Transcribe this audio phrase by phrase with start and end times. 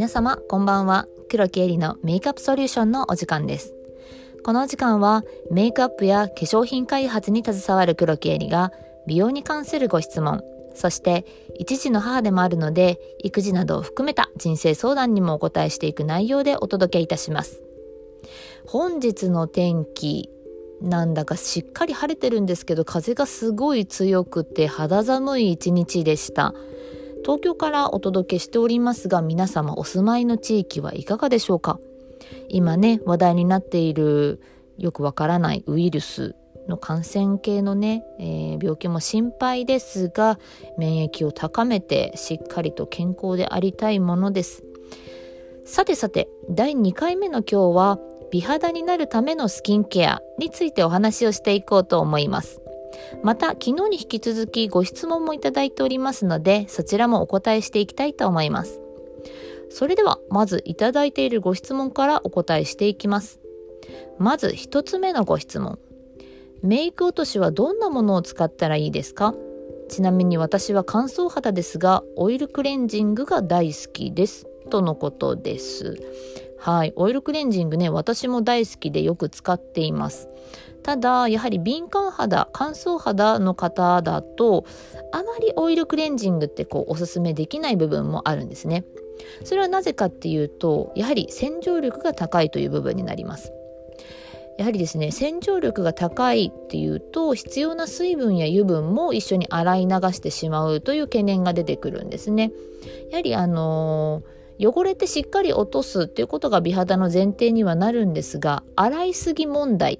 [0.00, 1.06] 皆様こんばんは。
[1.28, 3.74] 黒木絵里のメイクアップソリューションのお時間です。
[4.42, 8.72] この時間はメイクアップや化粧品開発に携わる黒木絵里が
[9.06, 10.42] 美容に関するご質問
[10.74, 11.26] そして
[11.58, 17.62] 一児の母でもあるので育児などを含めた人生相談にもお答えしていく内容でお届けいたします。
[18.66, 20.30] 本日の天気
[20.80, 26.54] なんだかしっかり晴れてるんですけど風がすごい強くて肌寒い一日でした。
[27.22, 31.78] 東京からお届けしておりますが皆様お住まいの地域はいかがでしょうか？
[32.48, 34.40] 今ね話題になっている
[34.78, 36.34] よくわからないウイルス
[36.68, 40.38] の感染系のね、えー、病気も心配ですが
[40.78, 44.62] 免疫を高めてしっかりと健康でありたいものです。
[45.64, 47.98] さてさて第2回目の今日は
[48.32, 52.60] 美肌になるためのスキンケアについてお話をしていこうと思います。
[53.22, 58.80] また昨日に引き続きご質問もいただいておりますのでそちらもお答えしていきたいと思います。
[59.70, 63.40] それではまずいただいているご質問からお答えしていきます。
[64.18, 65.78] まず1つ目のご質問。
[66.62, 69.34] メイク落としはどんなものを使ったらいいですか？
[69.88, 74.46] ちなみに私は乾燥肌ですがオイルクレンジングが大好きです。
[74.70, 75.96] とのことです。
[76.58, 80.28] はいオイルクレンジングね私も大好きでよく使っています。
[80.82, 84.64] ただやはり敏感肌乾燥肌の方だと
[85.12, 88.84] あまりオイルクレンジングってこうおすすめできない部分もあるんですね。
[89.44, 93.52] それはなぜかっていうとやはり洗浄力が高いという部分になります。
[94.58, 102.52] やはりですね洗浄力が高いっていうと必要な水分や油分も一緒に洗い流してしまうという懸念が出てくるんですね。
[103.10, 109.98] やはりあのー、汚れてしっかり落とすっていうことが美肌の前提にはなるんですが洗いすぎ問題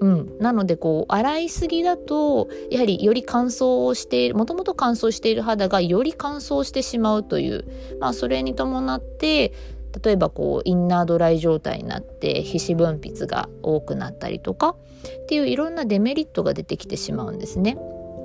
[0.00, 7.64] うん、なのでこう洗いすぎだとやはりより乾燥をしているもともと乾燥している肌がより乾燥してしまうという、
[8.00, 9.52] まあ、それに伴って
[10.04, 14.76] 例えばこうインナードライ状態になって皮脂分泌が多くなったりとか
[15.24, 17.76] っていういろんなデメリットが出てきてしまうんですね。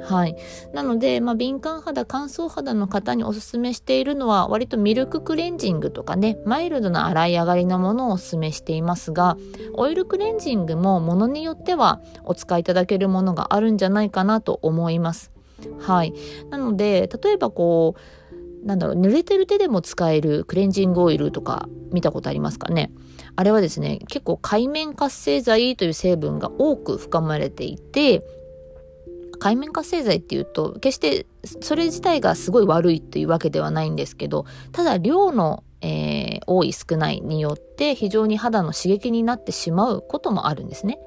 [0.06, 0.36] はい、
[0.74, 9.38] なので、まあ、敏感肌乾燥肌の方におすすめしているのは割とミルククレンジングとかねマイルドな洗い上がりのものをおすすめしていますが
[9.74, 15.32] オイルクレンジングもものによってはお使いいただけるものがあるんじゃないかなと思います。
[15.80, 16.14] はい、
[16.50, 22.92] なので例えばこうなんだろう濡れてる手でも使えるクレンジングオイルとか見たことありますかね？
[23.36, 28.24] あれはですね結構海面活性剤という成分が多く含まれていて
[29.44, 40.98] 界面活性剤っていうと決してそれ自体がすごい悪いというわけではないんですけどただ量のえー、多い少ないによって非常に肌の刺激になってしまうこともあるんですね。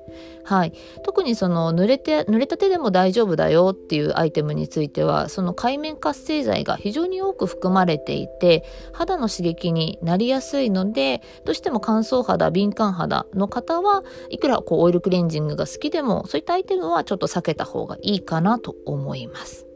[0.45, 0.73] はい、
[1.03, 19.67] 特にその濡れて濡れた手でも大丈夫だよっていうアイテムについてはその海面活性剤が非常に多く含まれていて肌の刺激になりやすいのでどうしても乾燥肌敏感肌の方はいくらこうオイルクレンジングが好きでもそういったアイテムはちょっと避けた方がいいかなと思います。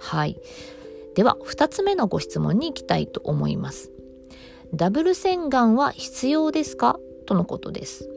[0.00, 0.40] はい、
[1.14, 3.97] では2つ目のご質問に行きたいと思います。
[4.74, 6.98] ダブル洗顔は必要ですか？
[7.26, 8.08] とのことです。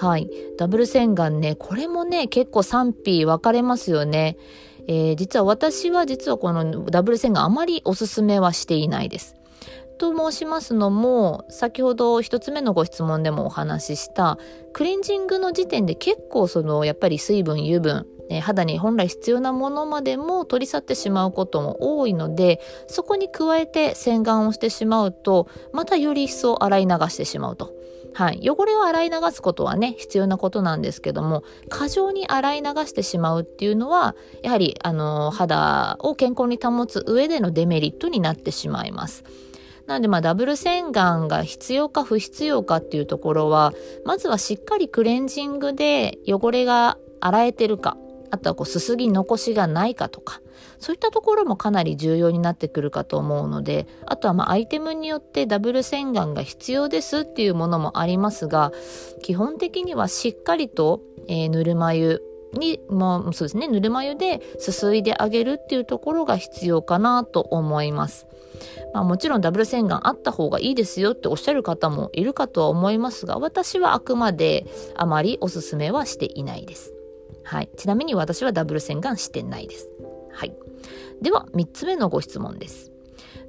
[0.00, 0.30] はい。
[0.58, 4.36] ダブル洗顔ね、これもね、結構賛否分かれますよね。
[4.86, 9.34] えー、実は私は実はこのダブル洗顔あまりおすすめはしていないです。
[9.98, 14.38] と申しますのも先ほど一つ目のご質問でもお話しした
[14.72, 27.78] クレンジングの時点で結構そのやっぱり水分油分え肌に本来必要なものまでも取り去ってしまうことも多いのでそこに加えて洗顔をしてしまうとまたより一層洗い流してしまうと。
[28.14, 39.24] はい、汚れを洗い流すことはね必要なことなんですけども過剰に洗い流してしまうっていうのはやはりあの肌を健康に保つ上でのデメリットになってしまいます。
[39.86, 43.72] なのでまあダブル洗顔が必要か不必要かっていうところは
[44.04, 47.96] まずはしっかりクレンジングで汚れが洗えてるか
[48.30, 50.40] あとはこうすすぎ残しがないかとか
[50.78, 58.72] そういったところもかなり重要になってくるかと思うのであとはまアイテムによってダブル洗顔が必要ですっていうものもありますが
[59.22, 62.22] 基本的にはしっかりと、えー、ぬるま湯
[62.54, 68.26] に、まあ、そうですねぬるま湯ですすいであげるっていうところが必要かなと思います。
[68.92, 74.66] まあ、もちろんダブル洗顔あった方がいいですよっておっしゃる方もいるかとは思いますが私はあくまで
[74.96, 76.97] あまりおすすめはしていないです。
[77.48, 79.88] はい、ちなみに私はダブル洗顔してないです。
[80.32, 80.54] はい、
[81.22, 82.92] では3つ目のご質問です。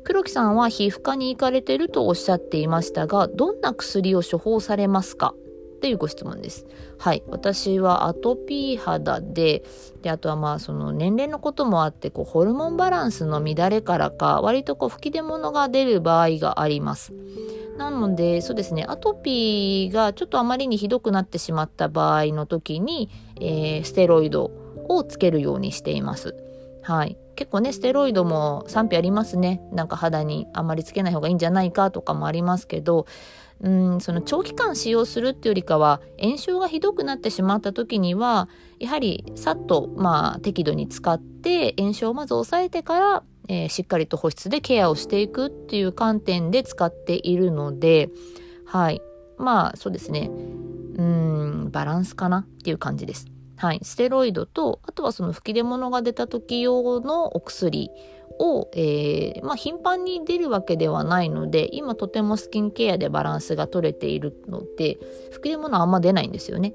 [0.06, 5.36] 黒木さんは皮膚科に行かれているとおっしゃっていましたがどんな薬を処方されますか？
[5.80, 6.68] っていうご質問です。
[6.98, 7.24] はい。
[7.28, 9.64] 私はアトピー肌で、
[10.02, 17.14] で、あとはまあその年齢のこともあって、こうホルモンバランスの乱れからか、割とこう吹き出物が出る場合があります。
[17.78, 23.10] なのでそうですねアトピーがちょっとあまりにひどくなってしまった場合の時に、
[23.40, 24.52] えー、ステロイド
[24.90, 26.36] をつけるようにしています。
[26.81, 33.06] はい、結構ねステロイドも賛否ありますねなんか肌にあんまりつけない方がいいんじゃないかとかもありますけど
[33.61, 38.47] うんその長期間使用するっていうよりかは炎症がひどくなってしまった時には
[38.79, 48.09] やはりさっとまあ適度に使って炎症をまず抑えてからえー、しっかりと保湿でケアをしていくっていう観点で使っているので、
[48.63, 49.01] はい。
[49.39, 50.29] まあ、そうですね。
[50.29, 53.25] うん、バランスかなっていう感じです。
[53.57, 53.79] はい。
[53.81, 57.89] ステロイドと、あとはその吹き出物が出た時用のお薬
[58.39, 64.97] を、えー、まあ、頻繁に出るわけではないので、今とてもスキンケアでバランスが取れているので、
[65.31, 66.74] 吹き出物はあんま出ないんですよね。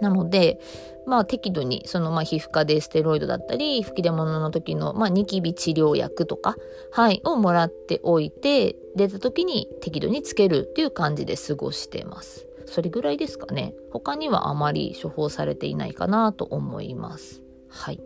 [0.00, 0.60] なので、
[1.06, 6.56] まあ適度にそのまあ皮膚科でステロイドだったり吹き出物の時のまあニキビ治療薬とか
[6.92, 12.46] はいをもらっておいて出た時に適度につけるっていう感じで過ごしてます。
[12.66, 13.74] それぐらいですかね。
[13.92, 17.42] 他にはあまり処方されていないかなと思います。
[17.68, 18.00] はい。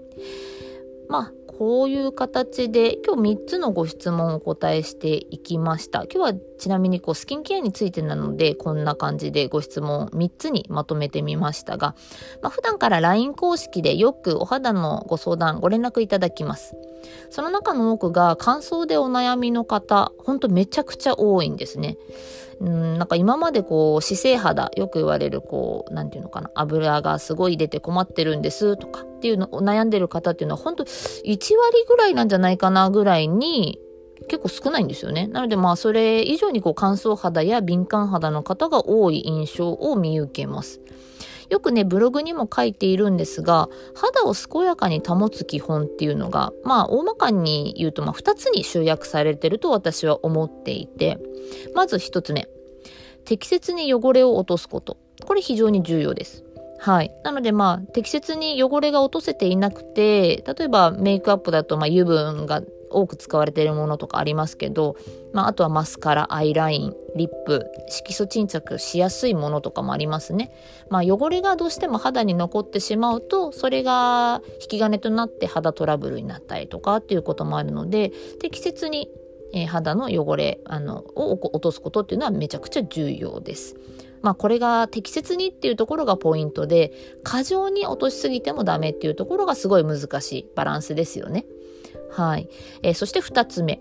[1.09, 6.05] まあこういう形で今日3つのご質問をお答えしていきました。
[6.05, 11.97] 今日はちなみにこうスキンケアについてなのでこんな感じでご質問3つにまとめてみましたが、
[12.43, 16.77] まあ、普段から LINE 公式でよくお肌のご相談ご連絡いただきます。
[17.31, 21.97] その中の多くが乾燥でお悩みの方、ほんとめちゃくちゃ多いんですね。
[22.61, 31.51] うんなんか今までこう姿勢肌よく言われるこう何て言うのかな油がすごい出て困ってるんですとかっていうのを悩んでる方っていうのは本当1割
[31.87, 33.79] ぐらいなんじゃないかなぐらいに
[34.27, 35.29] 結構少ないんですよね。
[35.29, 40.81] なのでまあそれ以上にこう乾燥肌や敏感肌の方が多い印象を見受けます。
[41.51, 51.19] よくね、ブログにも書いているんですが、肌を健やかに保つ基本っていうのが、まあ、大まかに言うと、まあ、2つに集約されてると私は思っていて、
[51.75, 52.49] まず1つ目、
[53.25, 54.99] 適切に汚れを落とすこと。
[55.25, 56.45] これ非常に重要です。
[56.79, 57.13] はい。
[57.25, 64.97] なのでまあ、適切に汚れが落とせていなくて、例えばメイクアップだとまあ油分が多く使われているものとかありますけど、
[65.33, 70.53] まあ、あとはマスカラ、アイライン、リップ、色素沈着しやすいものとかもありますね。
[70.91, 79.11] まあ、汚れがどうしても肌に残ってしまうと、それが引き金となって肌トラブルになったりとかっていうこともあるので、適切に、
[79.53, 83.77] えー、肌の汚れあのを落とすことっていうのはめちゃくちゃ重要です。
[84.23, 86.93] まあこれが適切にっていうところがポイントで
[87.23, 91.47] 過剰に落としすぎてもダメっていうところがすごい難しいバランスですよね。
[92.11, 92.49] はい。
[92.83, 93.81] えー、そして2つ目。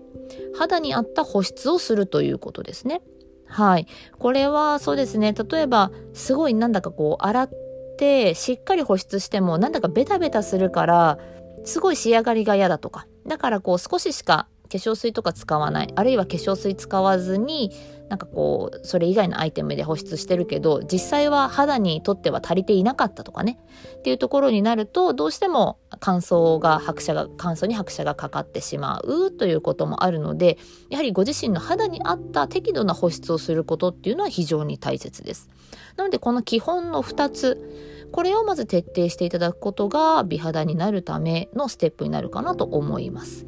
[0.56, 3.00] 肌に合った保湿をするということですね。
[3.46, 3.86] はい。
[4.18, 5.32] これはそうですね。
[5.32, 7.50] 例えば、すごいなんだかこう、洗っ
[7.96, 11.18] て、しっかり保湿しても、なんだかベタベタするから、
[11.64, 13.06] すごい仕上がりが嫌だとか。
[13.26, 15.92] だからこう、少ししか化粧水とか使わない。
[15.94, 17.72] あるいは化粧水使わずに、
[18.08, 23.58] なんかこうそれ以外のアイテムで保湿してるけど実際は肌にとっては足りていなかったとかね
[23.98, 30.58] っていうところになるとどうしても乾燥が拍車が乾燥に拍車がかかってしまうということもあるので
[30.90, 35.48] やはりご自身の肌に合った適度な保湿をすることっていうのは非常に大切です。
[35.96, 43.46] なのでこの基本の2つこれをまず徹底していただくことが美肌になるためのステップになるかなと思います。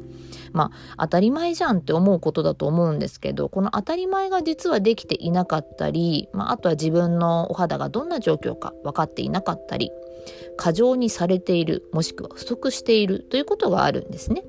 [0.53, 9.91] まあ当たり前じゃんって思うことだと思うんですけどこの当たり前が実はできていなかったり、まあ、あとは自分のお肌がどんな状況か分かっていなかったり
[10.57, 14.43] 過剰にされているもしくは不足しているということがあるんですね。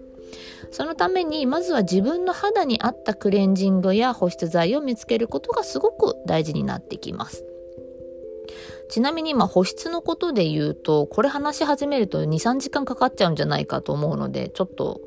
[0.70, 7.44] そのためにまずは自分の肌に合ったクレンジングや保湿剤を見つけることがすごく大事になってきます。
[8.88, 15.00] ちなみにまあ保湿のことで言うとこれ話し始めると23時間かかっちゃうんじゃないかと思うのでちょっと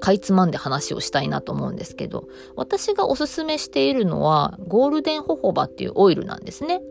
[0.00, 6.82] かいつまんで話をしたいなと思うんですけど私がおすすめしているのはゴールデンホホバっていうオイルなんですね。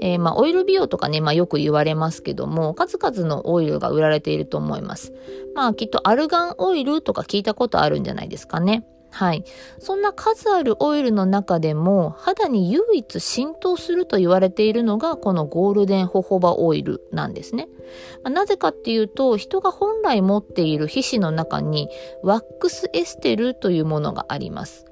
[0.00, 5.12] えー、まあ、オイル美容とかね、まあ、よく言われますけども、数々のオイルが売られていると思います。
[5.54, 8.84] まあ、きっとアルガンオイルとか聞いたことあるんじゃないですかね。
[9.12, 9.44] はい。
[9.78, 17.68] そんな数あるオイルの中でも肌に唯一浸透すると言われているのがこのゴールデンホホバオイルなんですね。
[18.22, 21.88] ま、なぜかっていうと人が本来持っている皮脂の中に
[22.22, 24.89] ワックスエステルというものがあります。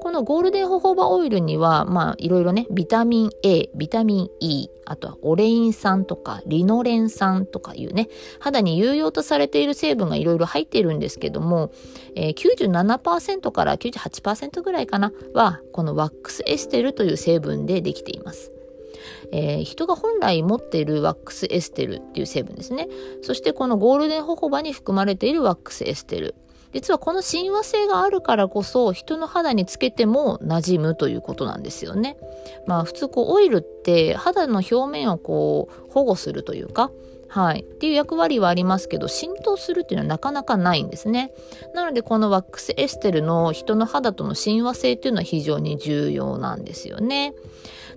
[0.00, 8.08] このゴールデンホホバオイルには、まあ、いろいろね、ビタミン A、ビタミン E、あとはオレイン酸とかリノレン酸とかいうね、
[8.38, 11.72] 肌に有用とされている成分がいろいろ入っているんですけども、
[12.14, 18.52] えー、97%から98%ぐらいかな、は、このワックスエステルという成分でできています。
[19.32, 22.88] えー、人が本来持っているワックスエステルっていう成分ですね。
[23.22, 26.34] そしてこのゴールデンホホバに含まれているワックスエステル。
[26.72, 32.16] 実はこの親和性があるからこそ人の肌につけても馴染むということなんですよね。
[32.66, 36.90] まあ普通こうオイルって肌の表面をこう保護するというか
[37.28, 37.60] はい。
[37.60, 41.32] っていう役割はありますけど、浸透するっていうのはなかなかないんですね。
[41.74, 47.34] なので、このワックスエステルの人の肌との親和性っていうのは非常に重要なんですよね。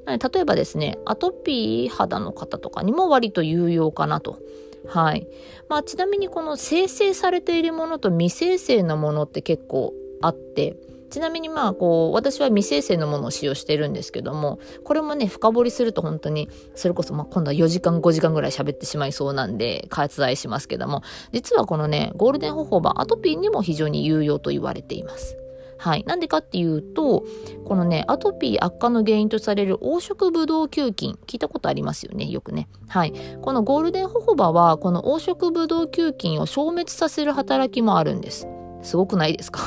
[0.06, 4.40] 例えばですね、アトピー肌の方とかにも割と有用かなと。
[4.88, 5.28] はい。
[5.68, 10.78] まあ、ちなみにこの生成されているものと未生成のものって結構あって、
[11.10, 25.36] ちなみにまあこう私は未生成のものを使用してるんですけどもこれもね深掘りすると本当にそれこそまあ今度は4時間5時間ぐらい喋ってしまいそうなんで割愛しますけども実はこのねゴールデンホホバアトピーにも非常に有用と言われています。
[25.80, 26.04] はい。
[26.06, 27.24] なんでかっていうと、
[27.66, 32.68] このね、アトピー悪化の原因とされる黄色ブドウ球菌、聞いたことありますよね、よくね。
[32.90, 33.14] はい。
[33.42, 38.46] このゴールデンホホバは、この黄色ブドウ球菌を消滅させる働きもあるんです。
[38.82, 39.62] すごくないですか？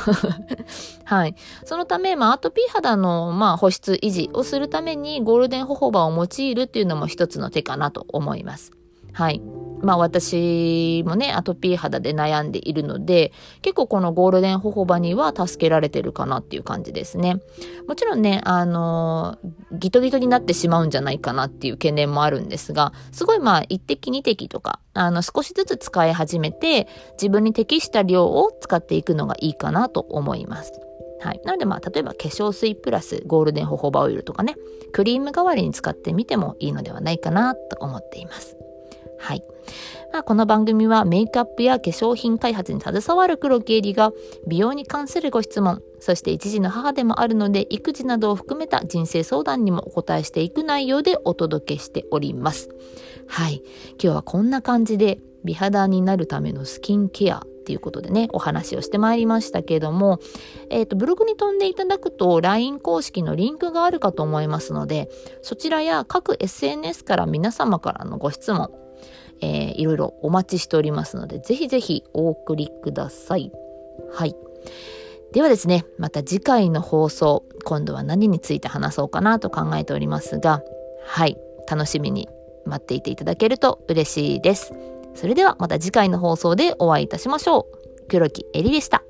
[1.04, 1.34] はい。
[1.64, 8.72] そのため、まあ、アトピー肌の、まあ、保湿維持をするために、ゴールデンホホバを用いるっていうのも一つの手かなと思います。
[9.12, 9.42] はい。
[9.82, 17.40] まあ私もね、アトピー肌で悩んでいるので、結構このゴールデンホホバには助けられてるかなっていう感じですね。
[17.88, 19.38] もちろんね、あの、
[19.72, 30.72] ギトギトになってしまうんじゃないかなっていう懸念もあるんですが、すごいまあ一滴二滴とか、あの少しずつ使い始めて、自分に適した量を使っていくのがいいかなと思います。
[31.20, 31.40] はい。
[31.44, 34.54] なのでまあ、例えば化粧水プラスゴールデンホホバオイルとかね、
[34.92, 38.56] クリーム代わりに使ってみてもいいのではないかなと思っています。
[39.22, 39.42] はい。
[40.12, 44.12] まあ、この番組はメイクアップや化粧品開発に携わる黒木エリが
[44.46, 52.68] 美容に関するご質問、そして一児の母でもあるので育児などを含めた人生相談にもお答えしていく内容でお届けしております。
[53.28, 53.62] はい。
[53.92, 60.18] 今日はこんな感じで美肌になるためのスキンケアっていうことでね、お話をしてまいりましたけども、
[60.68, 65.08] え、ー、と、ブログに飛んでいただくと LINE 公式のリンクがあるかと思いますので、
[65.42, 68.70] そちらや各 SNS から皆様からのご質問、
[69.42, 73.52] えー、いろいろお待ちしておりますので、ぜひぜひお送りください。
[74.14, 74.36] はい。
[75.32, 80.62] ではですね、また次回の放送、今度は何について話そうかなと考えておりますが、
[81.04, 81.36] はい、
[81.68, 82.28] 楽しみに
[82.66, 84.72] 待っていていただけると嬉しいです。
[85.14, 88.06] それではまた次回の放送でお会いいたしましょう。
[88.08, 89.02] 黒木えりでした。